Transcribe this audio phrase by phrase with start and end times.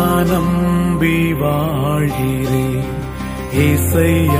[0.00, 2.90] நான் நம்பி வாழ்கிறேன்.
[3.52, 4.39] இசையா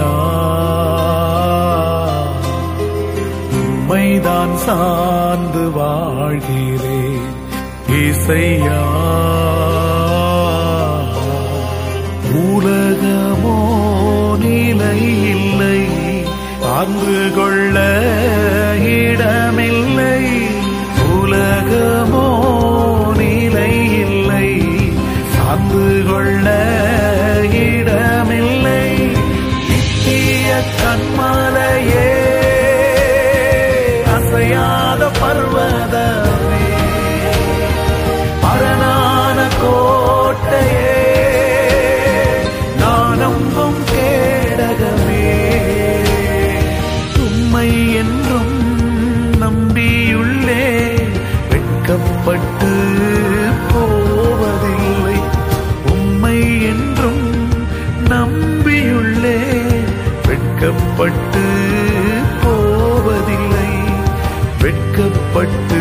[65.41, 65.80] பட்டு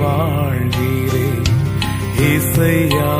[0.00, 1.44] வாழ்கிறேன்
[2.30, 3.12] இசையா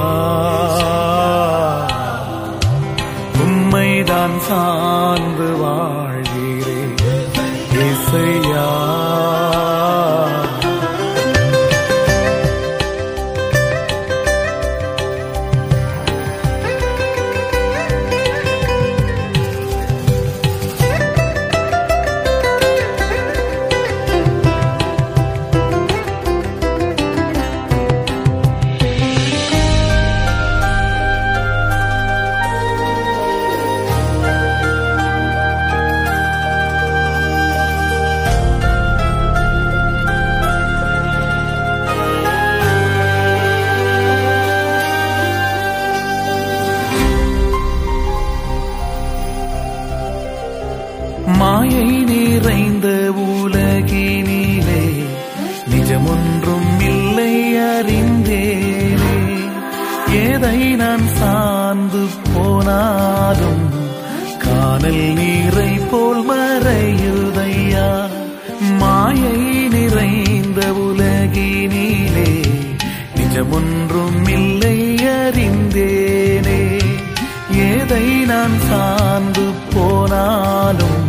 [77.90, 79.44] எதை நான் சார்ந்து
[79.74, 81.04] போனாலும்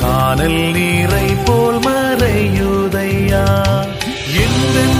[0.00, 3.42] காணல் நீரை போல் மறையுதையா?
[4.44, 4.99] எந்தெந்த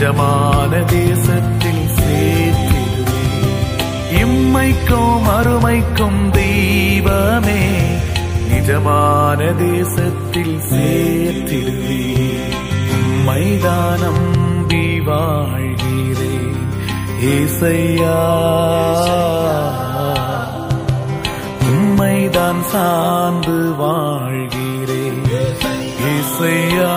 [0.00, 3.24] நிஜமான தேசத்தில் சேர்த்திடுவே
[4.20, 7.64] இம்மைக்கும் அருமைக்கும் தெய்வமே
[8.50, 12.00] நிஜமான தேசத்தில் சேர்த்திடுவே
[13.24, 14.38] மைதானம்
[15.04, 16.66] வாழ்கிறேன்
[17.20, 18.18] ஏசையா.
[21.60, 25.22] உம்மைதான் சார்ந்து வாழ்கிறேன்
[26.12, 26.94] ஏசையா.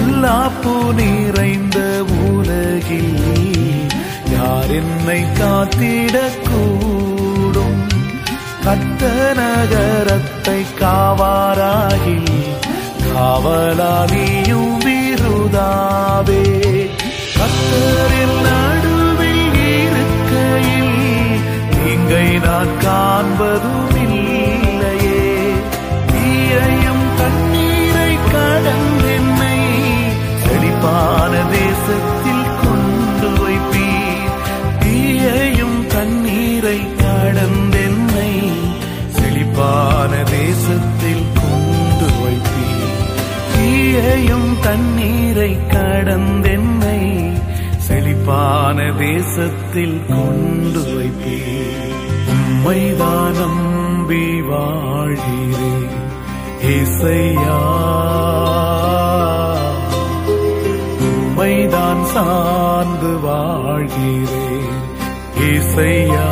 [0.00, 1.78] பொல்லாப்பு நிறைந்த
[2.26, 3.16] உலகில்
[4.32, 7.80] யார் என்னை காத்திடக்கூடும்?
[8.64, 9.02] கத்த
[9.38, 12.16] நகரத்தை காவாராகி
[13.04, 16.44] காவலாளியும் விருதாவே.
[17.38, 20.98] கத்தரில் நடுவில் இருக்கையில்
[21.76, 23.89] நீங்கை நான் காண்பதும்
[31.10, 34.34] செழிப்பான தேசத்தில் கொண்டு வைப்பீர்.
[34.78, 38.52] தீயையும் தண்ணீரை கடந்தென்னை
[39.08, 42.94] செழிப்பான தேசத்தில் கொண்டு வைப்பீர்.
[43.54, 47.32] தீயையும் தண்ணீரை கடந்தென்னை
[47.76, 51.94] செழிப்பான தேசத்தில் கொண்டு வைப்பீர்.
[52.28, 55.98] உம்மைதான் நம்பி வாழ்கிறேன்.
[56.60, 57.60] இசையா
[62.12, 64.78] சார்ந்து வாழ்கிறேன்
[65.50, 66.28] இசையா.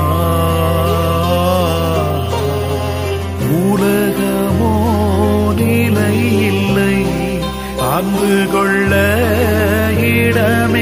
[3.61, 4.75] உலகமோ
[5.55, 6.17] நிலை
[6.47, 6.97] இல்லை
[7.95, 8.93] அன்பு கொள்ள
[10.15, 10.78] இடமே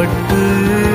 [0.00, 0.89] வெட்கப்பட்டு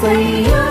[0.00, 0.67] 会有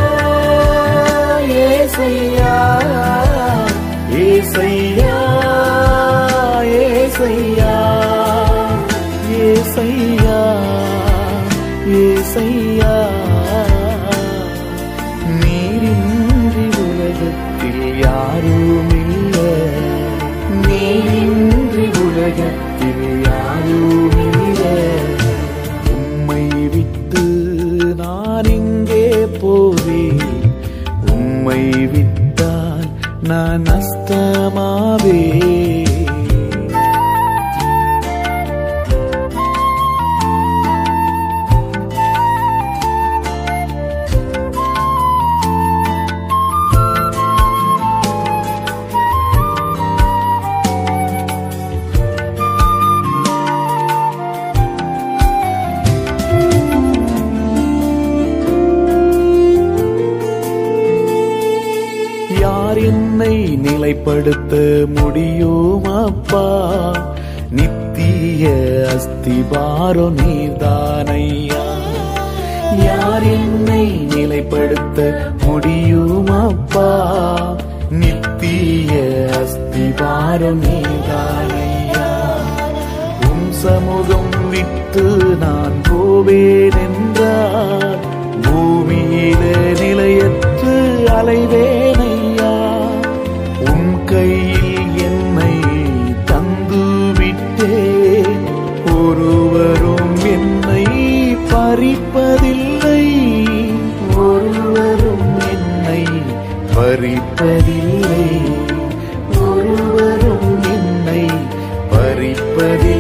[112.58, 112.97] breathe.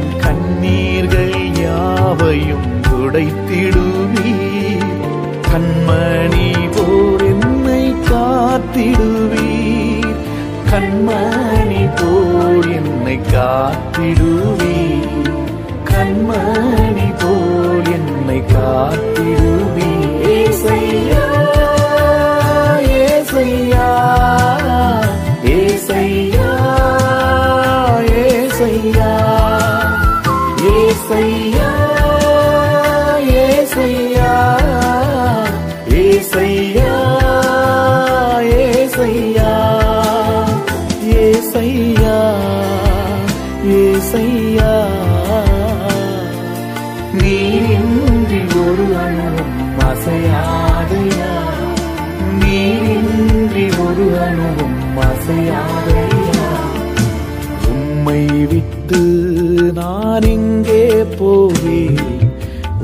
[0.00, 4.86] என் கண்ணீர்கள் யாவையும் துடைத்திடுவீர்.
[5.50, 10.16] கண்மணி போர் என்னை காத்திடுவீர்.
[10.70, 15.32] கண்மணி போர் என்னை காத்திடுவீர்.
[15.84, 19.99] கண்மணி போல் என்னை காத்திடுவீர்.
[44.12, 44.70] ஏசையா
[47.18, 51.28] நீரின்றி ஒரு அணுவும் அசையாதையா?
[52.40, 56.48] நீரின்றி ஒரு அணுவும் அசையாதையா?
[57.70, 59.02] உம்மை விட்டு
[59.72, 60.84] நான் இங்கே
[61.18, 62.02] போவேன்.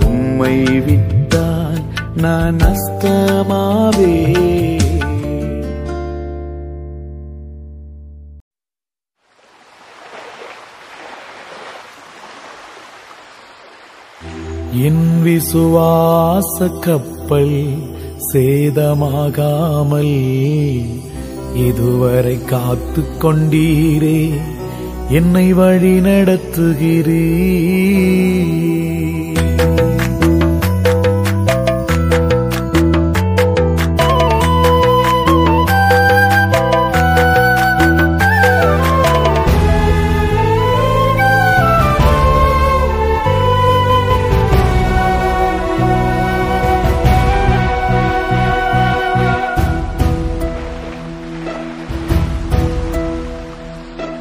[0.07, 1.83] உம்மை விட்டால்
[2.17, 4.15] நான் நஷ்டமாவே
[15.49, 17.59] விசுவாச கப்பல்
[18.29, 20.17] சேதமாகாமல்
[21.61, 24.19] இதுவரை காத்து கொண்டீரே
[25.11, 27.23] என்னை வழி நடத்துகிறீ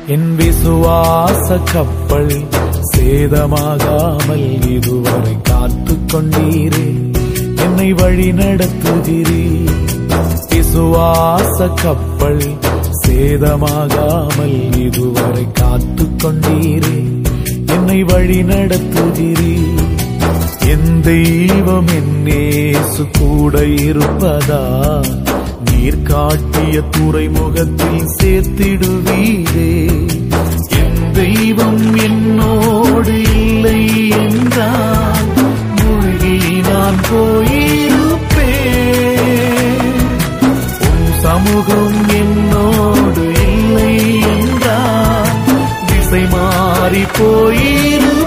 [0.07, 2.43] என் விசுவாச கப்பல்
[2.95, 7.11] சேதமாகாமல் இதுவரை காத்து கொண்டீரே.
[7.55, 9.69] என்னை வழி நடத்துகிறீ.
[10.49, 12.53] விசுவாச கப்பல்
[13.07, 17.21] சேதமாகாமல் இதுவரை காத்து கொண்டீரே.
[17.65, 19.67] என்னை வழி நடத்துகிறீ.
[20.59, 25.03] என் தெய்வம் என்னேசு கூட இருப்பதா?
[25.65, 29.73] நீர் காட்டிய துறைமுகத்தில் சேர்த்திடுவீரே.
[30.69, 35.27] என் தெய்வம் என்னோடு இல்லை என்றால்
[35.75, 36.37] மூழ்கி
[36.69, 38.03] நான் போயிருப்பேன்.
[40.81, 45.33] உன் சமூகம் என்னோடு இல்லை என்றால்
[45.85, 48.24] திசை மாறி போயிருப்பேன்.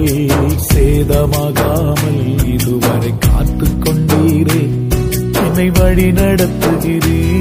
[0.00, 4.60] கப்பல் சேதமாகாமல் இதுவரை காத்து கொண்டீரே
[5.40, 7.37] என்னை வழி நடத்துகிறீர்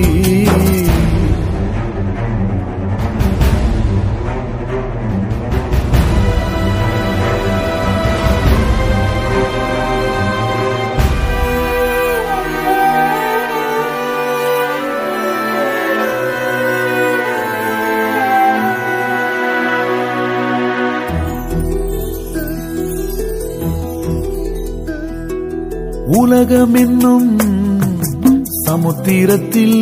[27.17, 29.79] உலகம் சமுத்திரத்தில்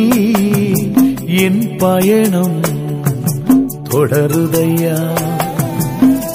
[1.26, 2.60] என் பயணம்
[3.90, 4.98] தொடருதையா?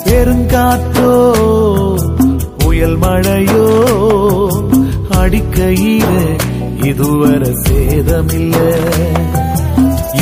[0.06, 1.14] பெருங்காற்றோ
[2.58, 3.66] புயல் மழையோ
[5.10, 6.08] அடிக்கையில
[6.84, 8.58] இதுவரை சேதமில்ல.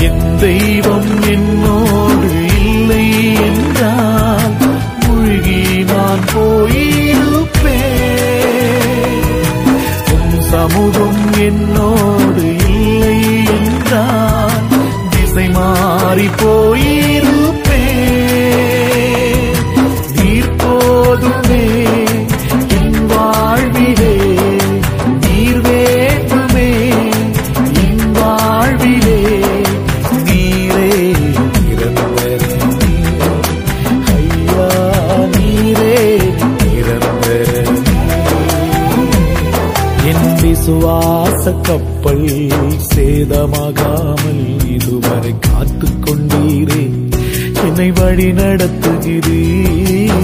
[0.01, 2.31] என் தெய்வம் என்னோடு
[2.65, 3.05] இல்லை
[3.41, 4.55] என்றால்
[4.99, 7.18] மூழ்கி நான் போயிருப்பேன்
[10.51, 13.17] சமூகம் என்னோடு இல்லை
[13.55, 14.67] என்றால்
[15.09, 17.68] திசை மாறி போயிருப்ப
[42.89, 46.83] சேதமாகாமல் இதுவரை காத்துக் கொண்டீரே
[47.63, 50.17] என்னை வழி நடத்துகிறீர்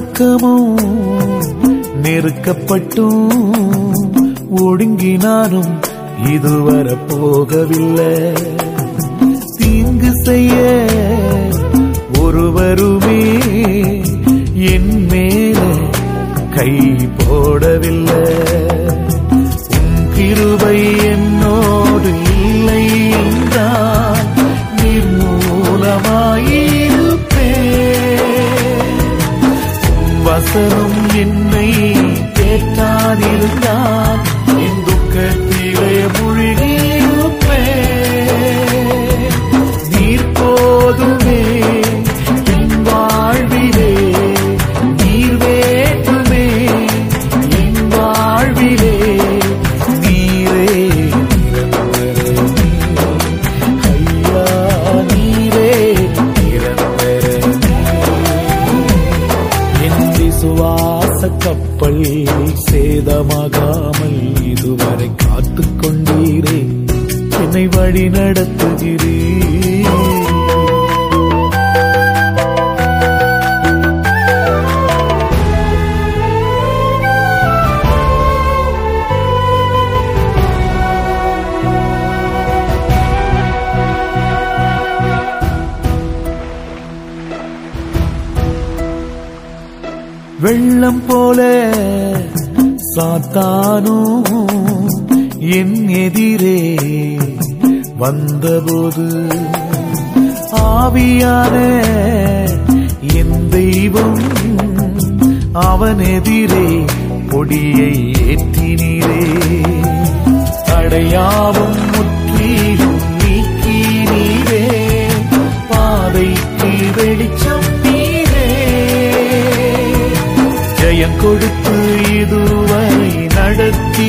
[0.00, 0.78] பக்கமும்
[2.02, 3.30] நெருக்கப்பட்டும்.
[4.56, 5.72] ஒடுங்கினாலும்
[6.32, 8.12] இதுவரை போகவில்லை
[9.56, 10.54] தீங்கு செய்ய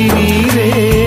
[0.01, 1.00] நடத்தினீரே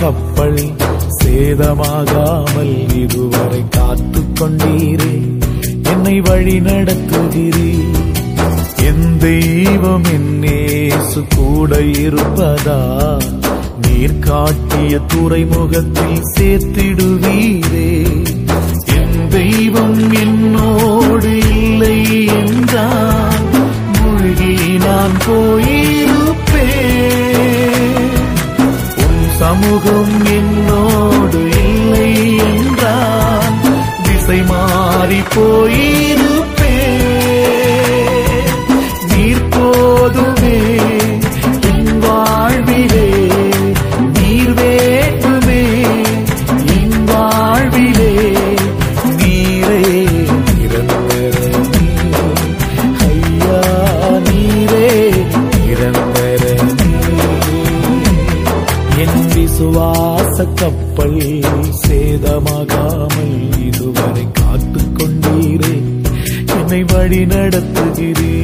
[0.00, 0.60] கப்பல்
[1.24, 5.14] சேதமாகாமல் இதுவரை காத்து கொண்டீரே.
[5.82, 7.96] என்னை வழி நடத்துகிறீர்
[8.76, 12.80] என் தெய்வம் என்னேசு கூட இருப்பதா?
[13.82, 17.90] நீர் காட்டிய துறைமுகத்தில் சேர்த்திடுவீரே.
[18.96, 23.46] என் தெய்வம் என்னோடு இல்லை என்றால்
[23.92, 25.77] மூழ்கி நான் போயிருப்பேன்
[29.48, 33.56] சமூகம் என்னோடு இல்லை என்றான்.
[34.02, 36.07] திசை மாறி போயே
[66.98, 68.37] வழி நடத்துகிறீர்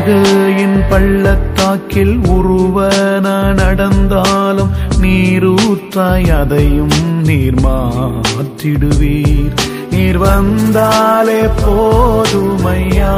[0.00, 4.70] அழுகையின் பள்ளத்தாக்கில் உருவன நடந்தாலும்
[5.00, 9.52] நீரூற்றாய் அதையும் நீர் மாற்றிடுவீர்.
[9.90, 13.14] நீர் வந்தாலே போதுமையா?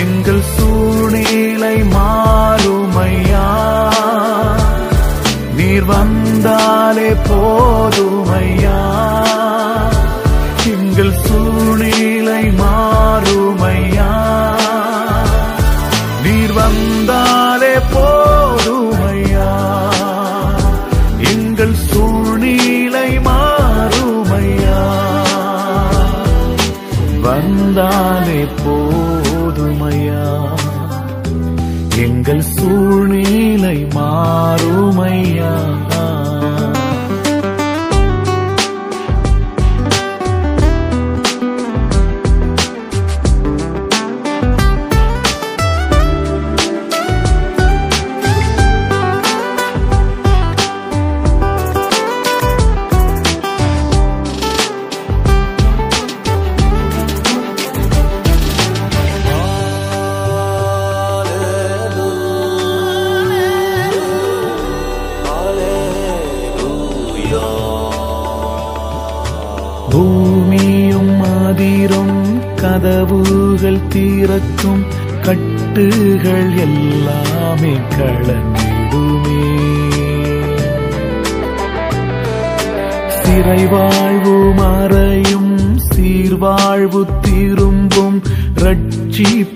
[0.00, 3.48] எங்கள் சூழ்நிலை மாறுமையா?
[5.56, 8.78] நீர் வந்தாலே போதுமையா?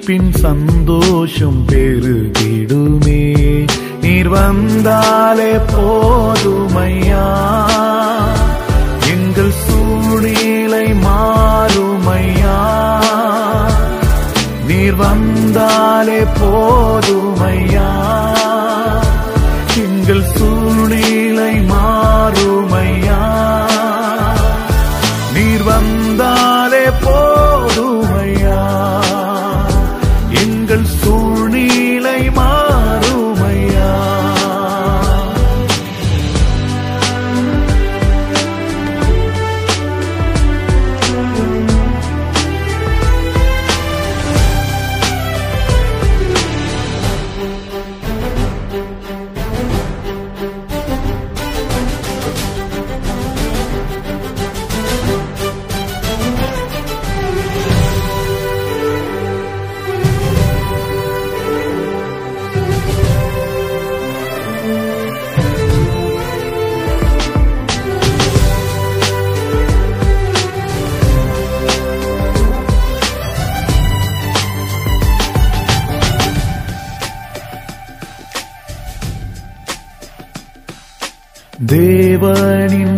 [0.06, 1.83] പിൻ സന്തോഷം പേ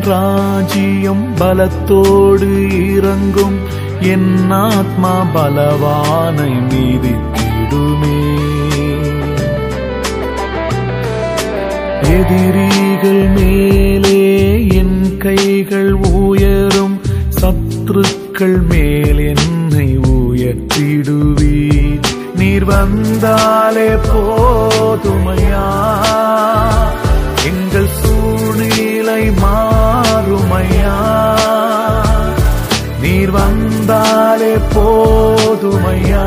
[0.07, 3.59] ராஜ்யம் பலத்தோடு இறங்கும்.
[4.01, 8.35] என் ஆத்மா பலவானை மீதித்திடுமே
[12.03, 17.01] எதிரிகள் மேலே என் கைகள் உயரும்.
[17.41, 22.01] சத்துருக்கள் மேல் என்னை உயர்த்திடுவீர்.
[22.37, 25.67] நீர் வந்தாலே போதுமையா?
[27.45, 27.89] எங்கள்
[28.27, 30.95] சூழ்நிலை மாறுமையா?
[33.01, 36.25] நீர் வந்தாலே போதுமையா?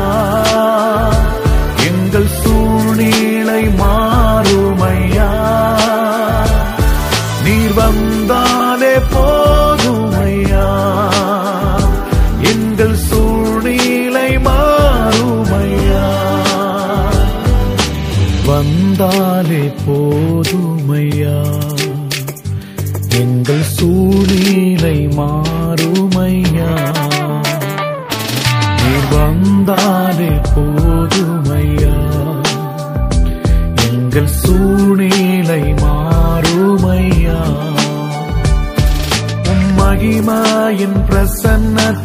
[1.86, 5.30] எங்கள் சூழ்நிலை மாறுமையா?
[7.44, 10.68] நீர் வந்தாலே போதுமையா?
[12.40, 16.04] எங்கள் சூழ்நிலை மாறுமையா?
[18.46, 19.62] வந்தாலே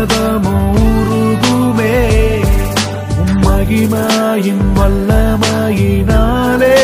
[3.20, 6.76] உம் மகிமாயின் வல்லமையினாலே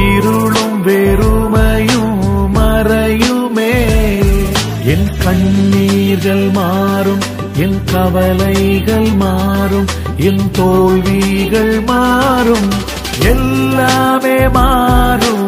[0.00, 2.20] இருளும் வெறுமையும்
[2.56, 3.74] மறையுமே.
[4.92, 7.24] என் கண்ணீர்கள் மாறும்
[7.64, 9.90] என் கவலைகள் மாறும்
[10.28, 12.70] என் தோல்விகள் மாறும்
[13.32, 15.39] எல்லாமே மாறும்.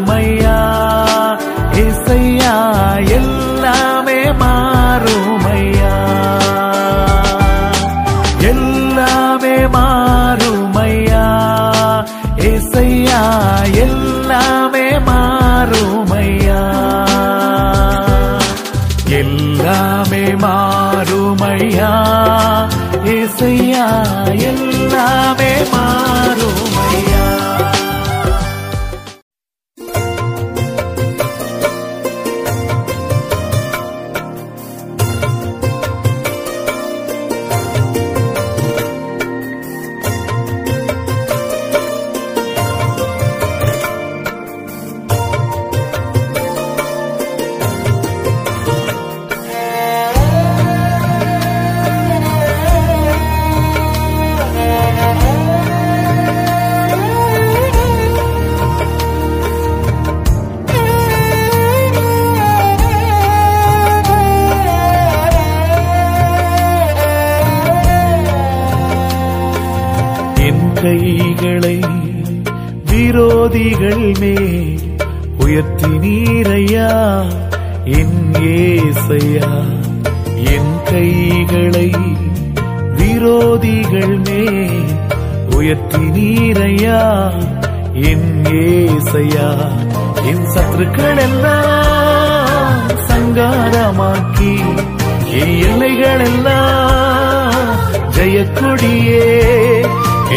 [96.32, 97.70] எல்லாம்
[98.16, 99.24] ஜெயக்கொடியே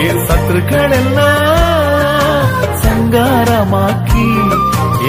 [0.02, 2.50] என் சத்துருக்கள் எல்லாம்
[2.84, 4.28] சங்காரமாக்கி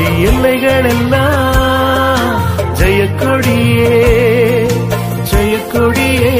[0.02, 2.34] என் எல்லைகள் எல்லாம்
[2.80, 3.94] ஜெயக்கொடியே
[5.30, 6.34] ஜெயக்கொடியே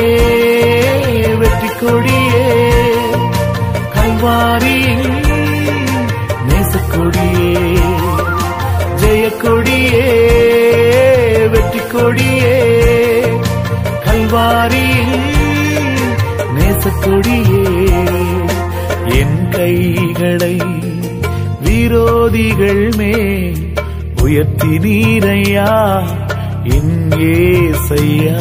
[1.40, 2.46] வெற்றி கொடியே
[3.96, 5.08] கல்வாரியின்
[6.48, 7.64] நேசக்கொடியே
[9.02, 10.06] ஜெயக்கொடியே.
[14.30, 15.26] வாரியில்
[16.54, 17.64] நேசக்கொடியே
[19.20, 20.56] என் கைகளை
[21.64, 23.62] விரோதிகள் மேல்
[24.22, 25.70] உயர்த்தி நீரையா
[26.76, 26.96] என்
[27.32, 28.40] ஏசையா.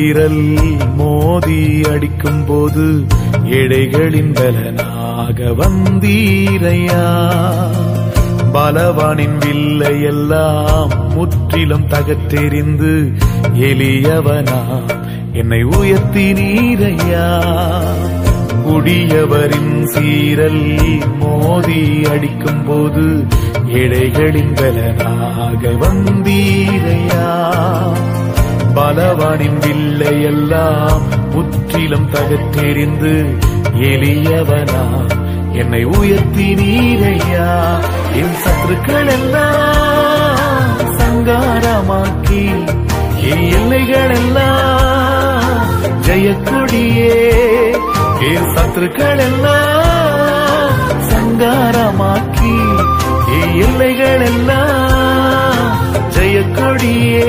[0.00, 0.44] குடியவரின்
[0.96, 2.84] மோதி அடிக்கும் போது
[3.50, 7.02] எடைகளின் பலனாக வந்தீரையா?
[8.52, 12.92] பலவானின் வில்லை எல்லாம் முற்றிலும் தகத்தெறிந்து
[13.68, 14.60] எளியவனா
[15.32, 17.28] என்னை உயர்த்தி நீரையா
[18.64, 20.64] குடியவரின் சீரல்
[21.18, 23.06] மோதி அடிக்கும் போது
[23.74, 27.28] எடைகளின் பலனாக வந்தீரையா?
[28.74, 33.38] பலவனின் வில்லை எல்லாம் முற்றிலும் தகற்றெறிந்து
[33.74, 34.84] எளியவனா.
[35.52, 37.78] என்னை உயர்த்தி நீரையா?
[38.14, 42.44] என் சத்துருக்கள் எல்லாம் சங்காரமாக்கி
[43.30, 45.68] என் எல்லைகள் எல்லாம்
[46.06, 47.18] ஜெயக்கொடியே.
[48.20, 50.70] என் சத்துருக்கள் எல்லாம்
[51.10, 52.54] சங்காரமாக்கி
[53.40, 55.78] என் எல்லைகள் எல்லாம்
[56.16, 57.28] ஜெயக்கொடியே.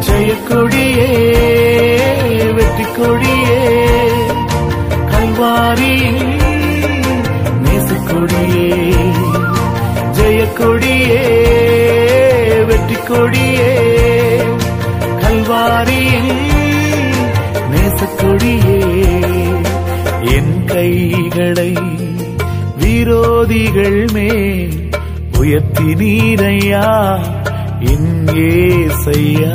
[0.00, 1.08] ஜெயக்கொடியே
[2.52, 3.60] வெற்றி கொடியே
[5.12, 5.94] கல்வாரி
[7.64, 8.68] நேசக்கொடியே
[10.18, 11.24] ஜெயக்கொடியே
[12.68, 13.72] வெற்றி கொடியே
[15.22, 16.32] கல்வாரியில்
[17.70, 18.78] நேசுக்கொடியே.
[20.36, 21.72] என் கைகளை
[22.78, 24.76] விரோதிகள் மேல்
[25.38, 26.86] உயர்த்தி நீரையா
[28.28, 29.54] ஏசையா.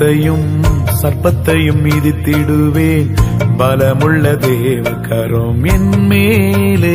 [0.00, 0.64] சிங்கத்தையும்
[1.02, 3.16] சர்ப்பத்தையும் மிதித்திடுவேன்.
[3.58, 6.94] பலமுள்ள தேவ கரம் என் மேலே.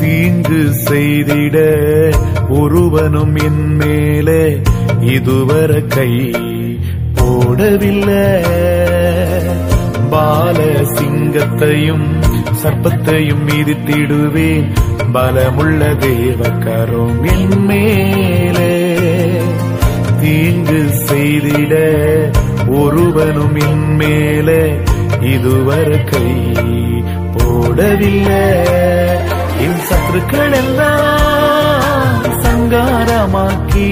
[0.00, 1.56] தீங்கு செய்திட
[2.48, 4.60] ஒருவனும் என் மேலே.
[5.00, 6.30] இதுவரை கை
[7.14, 8.44] போடவில்லை.
[10.10, 12.22] பால சிங்கத்தையும்
[12.62, 14.70] சர்ப்பத்தையும் மிதித்திடுவேன்.
[15.12, 18.27] பலமுள்ள தேவ கரம் என் மேலே.
[20.28, 21.74] தீங்கு செய்திட
[22.68, 24.62] ஒருவனும் என் மேலே
[25.20, 26.26] இதுவரை கை
[27.34, 28.42] போடவில்லை.
[29.64, 33.86] என் சத்துருக்கள் எல்லாம் சங்காரமாக்கி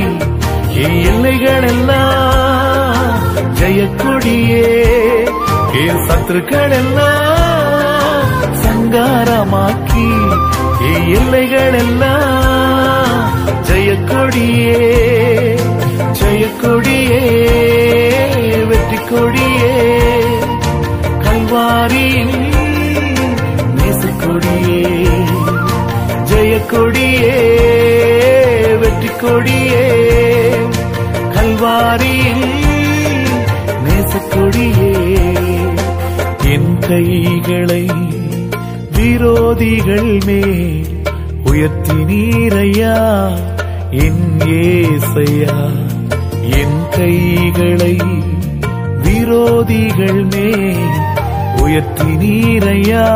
[0.84, 3.24] என் எல்லைகள் எல்லாம்
[3.60, 4.68] ஜெயக்கொடியே.
[5.84, 8.28] என் சத்துருக்கள் எல்லாம்
[8.64, 10.08] சங்காரமாக்கி
[10.90, 13.24] என் எல்லைகள் எல்லாம்
[13.68, 14.82] ஜெயக்கொடியே.
[16.54, 17.20] கொடியே
[18.64, 19.74] வெற்றி கொடியே
[21.24, 22.06] கல்வாரி
[23.76, 24.82] நேசு கொடியே
[26.24, 27.36] ஜெய கொடியே
[28.78, 29.86] வெற்றி கொடியே
[31.34, 32.46] கல்வாரி கல்வாரியில்
[33.84, 34.92] நேசக்கொடியே
[36.54, 37.84] என் கைகளை
[38.90, 40.92] விரோதிகள் மேல்
[41.44, 42.96] உயர்த்தி நீரையா
[43.90, 44.24] என்
[44.60, 45.56] ஏசையா.
[46.50, 47.96] என் கைகளை
[49.02, 50.98] விரோதிகள் மேல்
[51.62, 53.06] உயர்த்தி நீரையா?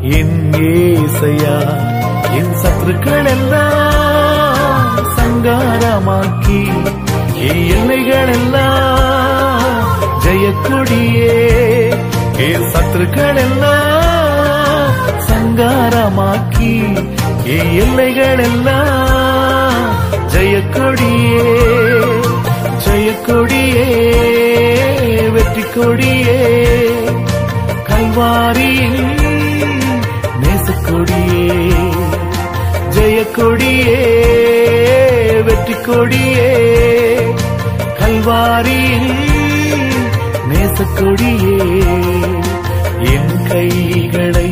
[0.00, 1.56] என் ஏசையா?
[2.32, 6.62] என் சத்துருக்கள் எல்லாம் சங்காரமாக்கி
[7.40, 9.88] என் எல்லைகள் எல்லாம்
[10.24, 11.36] ஜெயக்கொடியே
[12.36, 14.94] என் சத்துருக்கள் எல்லாம்
[15.28, 16.72] சங்காரமாக்கி
[17.44, 19.96] என் எல்லைகள் எல்லாம்
[20.32, 21.46] ஜெயக்கொடியே.
[22.84, 23.86] ஜெயக்கொடியே
[25.30, 26.38] வெற்றி கொடியே
[27.88, 29.00] கல்வாரியின்
[30.40, 31.58] நேசக்கொடியே
[32.96, 33.98] ஜெயக்கொடியே
[35.42, 36.50] வெற்றி கொடியே
[38.00, 39.12] கல்வாரியின்
[40.48, 41.58] நேசக்கொடியே.
[43.12, 44.50] என் கைகளை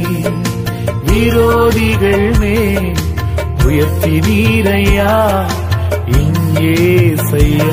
[1.07, 2.91] விரோதிகள் மேல்
[3.67, 5.13] உயர்த்தி நீரையா
[6.63, 7.71] ఏసయ్యా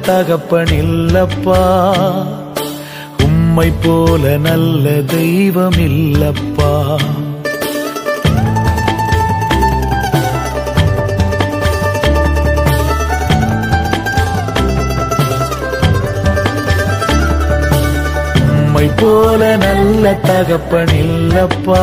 [0.00, 1.60] தகப்பன் இல்லப்பா
[3.24, 6.72] உம்மை போல நல்ல தெய்வம் இல்லப்பா
[18.46, 21.82] உம்மை போல நல்ல தகப்பன் இல்லப்பா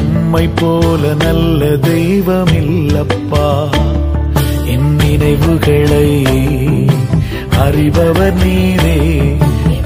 [0.00, 3.46] உம்மை போல நல்ல தெய்வம் இல்லப்பா
[4.76, 6.26] என் நினைவுகளை
[7.50, 8.98] அறிபவர் நீரே.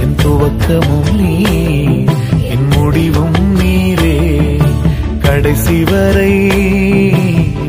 [0.01, 1.45] என் துவக்கமும் நீ
[2.51, 4.19] என் முடிவும் நீரே.
[5.21, 6.33] கடைசி வரை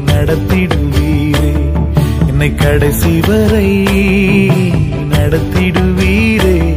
[0.06, 1.52] நடத்திடுவீரே
[2.28, 3.84] என்னை கடைசி வரை
[5.12, 6.74] நடத்திடுவீரே.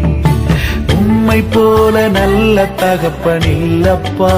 [0.97, 4.35] உம்மை போல நல்ல தகப்பன் இல்லப்பா.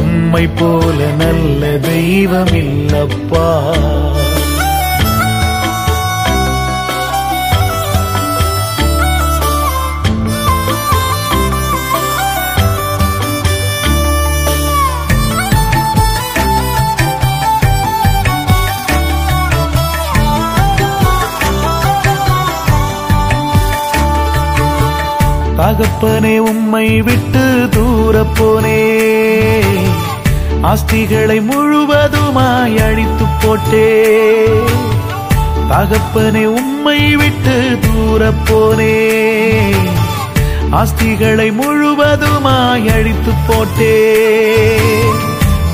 [0.00, 3.52] உம்மை போல நல்ல தெய்வம் இல்லப்பா.
[25.64, 29.00] தகப்பனே உம்மை விட்டு தூரப்போனே.
[30.62, 34.04] ஆஸ்திகளை முழுவதுமாய் அழித்து போட்டே.
[35.70, 39.08] தகப்பனே உம்மை விட்டு தூரப்போனே.
[40.70, 44.16] ஆஸ்திகளை முழுவதுமாய் அழித்து போட்டே.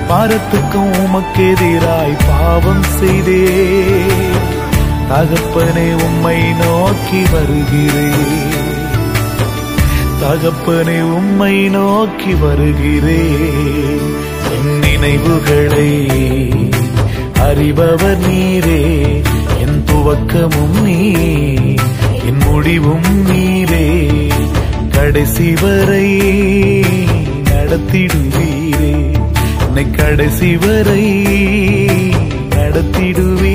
[0.09, 3.63] பாரத்துக்கும் உமக்கு எதிராய் பாவம் செய்தே.
[5.09, 8.53] தகப்பனே உம்மை நோக்கி வருகிறேன்.
[10.21, 14.13] தகப்பனே உம்மை நோக்கி வருகிறேன்.
[14.51, 16.05] என் நினைவுகளை
[17.33, 19.21] அறிபவர் நீரே
[19.59, 21.11] என் துவக்கமும் நீ
[22.27, 24.07] என் முடிவும் நீரே.
[24.91, 26.19] கடைசி வரை
[27.43, 29.11] நடத்திடுவீரே.
[29.67, 31.25] என்னை கடைசி வரை
[32.49, 33.54] நடத்திடுவீர்.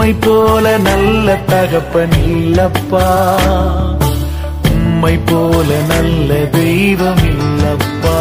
[0.00, 3.04] உம்மை போல நல்ல தகப்பன் இல்லப்பா.
[4.70, 8.16] உம்மை போல நல்ல தெய்வம் இல்லப்பா.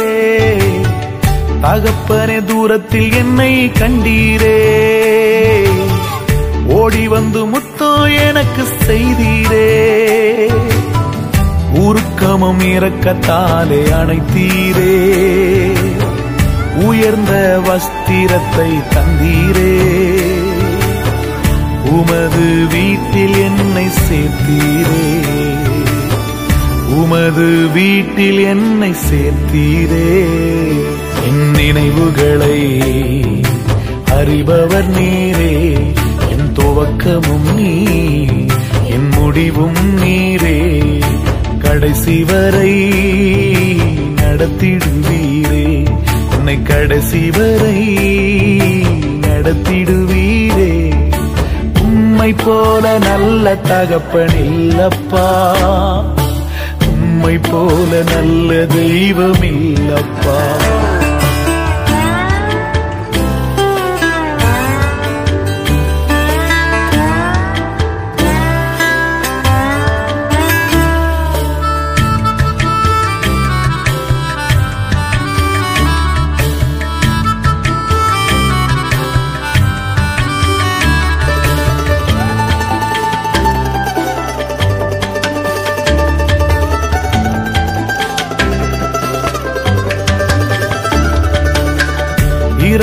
[1.63, 4.79] தகப்பனே தூரத்தில் என்னை கண்டீரே.
[6.67, 9.75] ஓடி வந்து முத்தோ எனக்கு செய்தீரே.
[11.75, 15.13] உருக்கமும் இறக்கத்தாலே அணைத்தீரே.
[16.85, 20.06] உயர்ந்த வஸ்திரத்தை தந்தீரே.
[21.97, 25.15] உமது வீட்டில் என்னை சேர்த்தீரே.
[26.89, 30.25] உமது வீட்டில் என்னை சேர்த்தீரே.
[31.27, 32.81] என் நினைவுகளை
[34.05, 35.73] அறிபவர் நீரே.
[36.31, 37.85] என் துவக்கமும் நீ
[38.91, 40.83] என் முடிவும் நீரே.
[41.59, 42.91] கடைசி வரை
[44.17, 45.85] நடத்திடுவீரே.
[46.37, 47.99] உன்னை கடைசி வரை
[49.21, 50.26] நடத்திடுவீர்.
[52.27, 55.27] உம்மை போல நல்ல தகப்பன் இல்லப்பா.
[56.89, 60.39] உம்மை போல நல்ல தெய்வம் இல்லப்பா.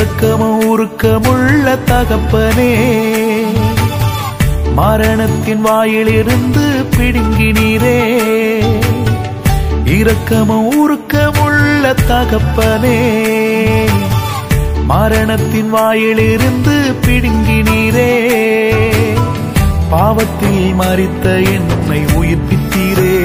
[0.04, 2.74] இரக்கமும் உருக்கமுள்ள தகப்பனே.
[4.76, 7.99] மரணத்தின் வாயிலிருந்து பிடுங்கினீரே
[9.86, 12.99] இரக்கமும் உருக்கமுள்ள தகப்பனே.
[14.88, 18.12] மரணத்தின் வாயிலிருந்து பிடுங்கினீரே
[19.89, 23.16] பாவத்தில் மறித்த என்னை உயிர்ப்பித்தீரே.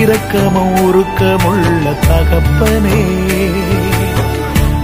[0.00, 3.00] இரக்கமும் உருக்கமுள்ள தகப்பனே.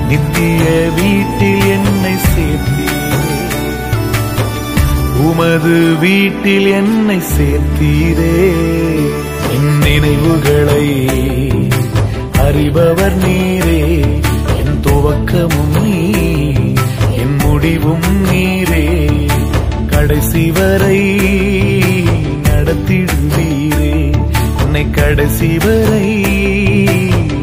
[0.08, 2.86] நித்திய வீட்டில் என்னை சேர்த்தீரே.
[5.18, 8.52] உமது வீட்டில் என்னை சேர்த்தீரே.
[9.50, 11.06] என் நினைவுகளை
[12.32, 14.00] அறிபவர் நீரே.
[14.56, 16.10] என் துவக்கமும் நீ
[17.16, 19.10] என் முடிவும் நீரே.
[19.86, 21.20] கடைசி வரை
[22.42, 24.12] நடத்திடுவீரே.
[24.64, 26.24] உன்னை கடைசி வரை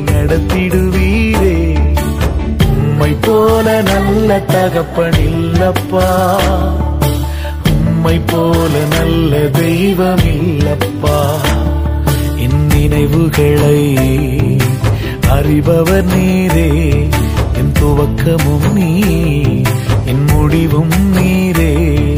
[0.05, 0.95] நடத்திடுவீர்.
[2.98, 6.06] உம்மை போல நல்ல தகப்பன் இல்லப்பா.
[7.70, 11.18] உம்மை போல நல்ல தெய்வம் இல்லப்பா.
[12.36, 13.98] என் நினைவுகளை
[15.30, 16.72] அறிபவர் நீரே
[17.54, 19.04] என் துவக்கமும் நீ
[20.06, 22.16] என் முடிவும் நீரே.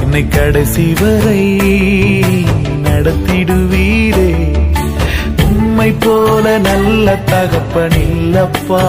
[0.00, 1.56] என்னை கடைசி வரை
[2.82, 4.51] நடத்திடுவீரே.
[5.72, 8.80] உம்மை போல நல்ல தகப்பன் இல்லப்பா.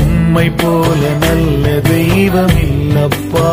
[0.00, 3.48] உம்மை போல நல்ல தெய்வம் இல்லப்பா.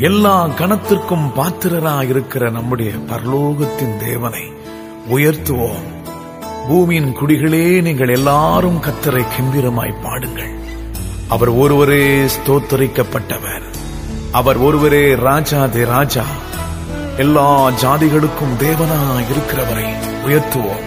[0.00, 4.52] எல்லா கணத்திற்கும் பாத்திரரா இருக்கிற நம்முடைய பரலோகத்தின் தேவனை
[5.10, 5.86] உயர்த்துவோம்.
[6.68, 10.54] பூமியின் குடிகளே நீங்கள் எல்லாரும் கத்தரை கம்பீரமாய் பாடுங்கள்.
[11.28, 13.62] அவர் ஒருவரே ஸ்தோத்தரிக்கப்பட்டவர்.
[14.32, 16.22] அவர் ஒருவரே ராஜாதே ராஜா.
[17.16, 19.84] எல்லா ஜாதிகளுக்கும் தேவனா இருக்கிறவரை
[20.26, 20.84] உயர்த்துவோம்.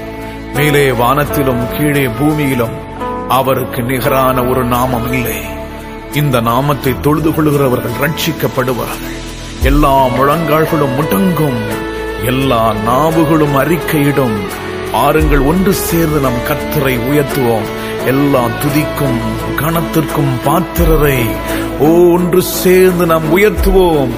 [0.53, 2.77] மேலே வானத்திலும் கீழே பூமியிலும்
[3.29, 5.57] அவருக்கு நிகரான ஒரு நாமம் இல்லை.
[6.13, 9.17] இந்த நாமத்தை தொழுது கொள்கிறவர்கள் ரட்சிக்கப்படுவார்கள்.
[9.63, 11.61] எல்லா முழங்கால்களும் முடங்கும்.
[12.25, 14.37] எல்லா நாவுகளும் அறிக்கையிடும்
[14.93, 17.67] ஆறுங்கள் ஒன்று சேர்ந்து நம் கத்தரை உயர்த்துவோம்.
[18.05, 19.19] எல்லா துதிக்கும்
[19.55, 21.25] கணத்திற்கும் பாத்திரரை
[21.79, 24.09] ஒன்று சேர்ந்து நாம் உயர்த்துவோம்.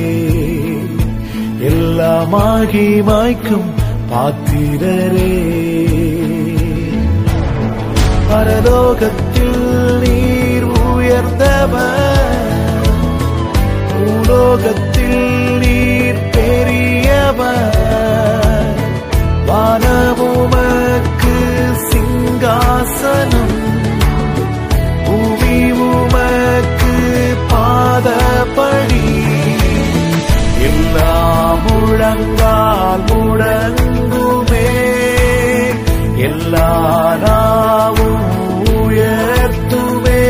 [1.60, 3.70] எல்லா மாய்க்கும்
[4.10, 5.36] பாத்திரரே.
[8.30, 12.18] பரலோகத்தில் நீர் உயர்ந்தவர்.
[13.90, 15.39] பூலோகத்தில்
[17.32, 18.78] பெரியவர்
[19.50, 21.34] வானமுமக்கு
[21.84, 23.54] சிங்காசனம்
[25.06, 25.58] பூமி
[25.88, 26.96] உமக்கு
[27.52, 29.04] பாதபடி
[31.66, 34.68] முழங்கால் முடங்குமே
[36.24, 36.70] எல்லா
[37.26, 38.28] நாவும்
[38.78, 40.26] உயர்த்துமே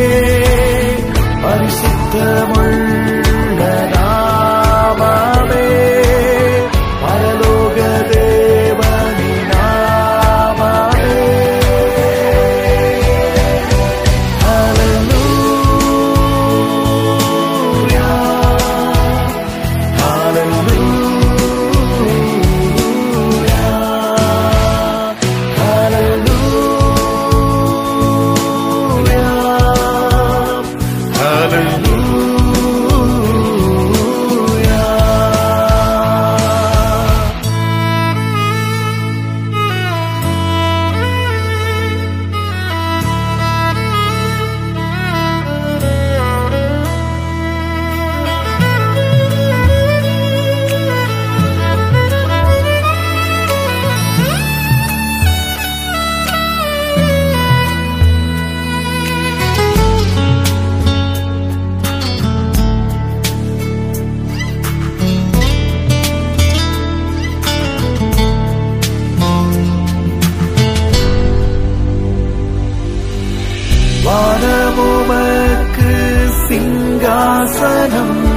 [76.50, 78.28] சிங்காசனம்.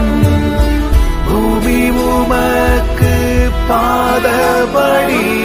[1.29, 5.41] பூமி உமக்கு பாதபடி